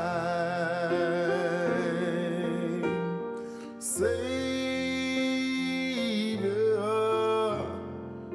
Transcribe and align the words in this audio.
Savior, 3.79 4.41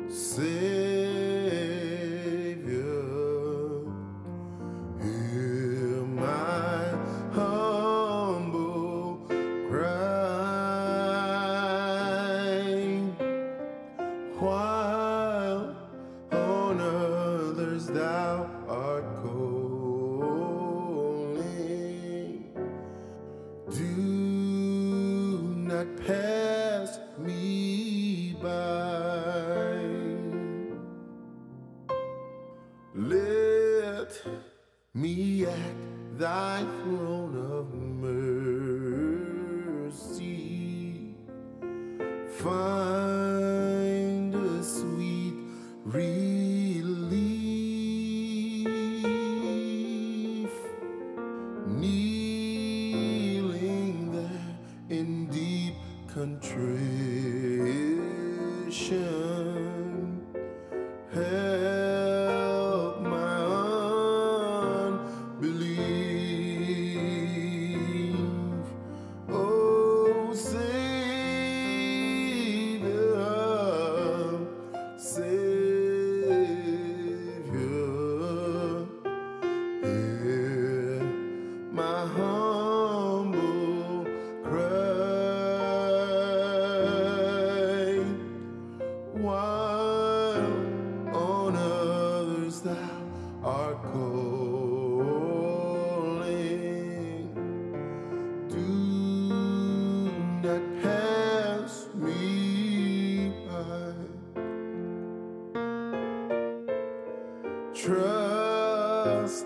Savior. 0.09 0.74
Let 32.97 34.21
me 34.93 35.45
at 35.45 36.17
thy 36.17 36.65
throne 36.81 37.35
of 37.51 37.73
mercy. 37.73 38.37
Find 42.37 43.44
trusting 107.75 109.43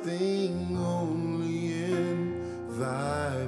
only 0.78 1.74
in 1.74 2.78
thy 2.80 3.48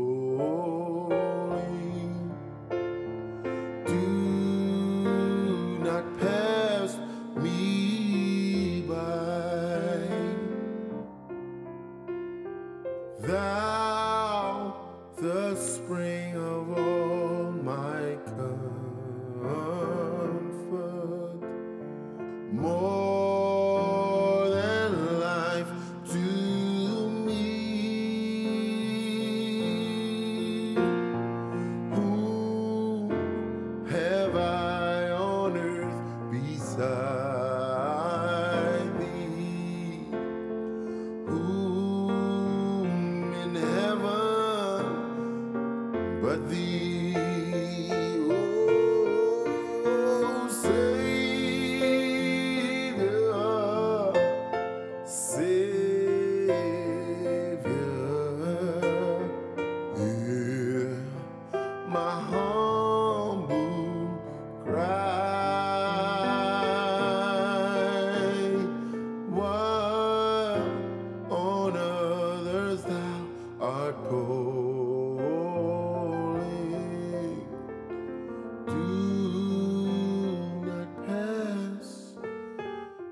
my 61.91 62.21
humble 62.21 63.47
cry. 64.63 65.01
While 69.29 70.71
on 71.29 71.75
others 71.75 72.83
thou 72.83 73.27
art 73.59 73.95
do 78.67 78.83
not 80.65 80.89
pass 81.05 82.13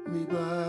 me 0.08 0.24
by. 0.24 0.69